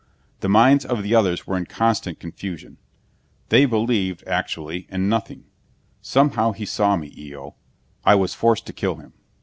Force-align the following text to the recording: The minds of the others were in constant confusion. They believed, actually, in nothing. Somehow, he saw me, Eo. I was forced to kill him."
The 0.39 0.49
minds 0.49 0.83
of 0.83 1.03
the 1.03 1.13
others 1.13 1.45
were 1.45 1.55
in 1.55 1.67
constant 1.67 2.19
confusion. 2.19 2.77
They 3.49 3.65
believed, 3.65 4.23
actually, 4.25 4.87
in 4.89 5.09
nothing. 5.09 5.43
Somehow, 6.01 6.53
he 6.53 6.65
saw 6.65 6.95
me, 6.95 7.13
Eo. 7.15 7.53
I 8.03 8.15
was 8.15 8.33
forced 8.33 8.65
to 8.65 8.73
kill 8.73 8.95
him." 8.95 9.13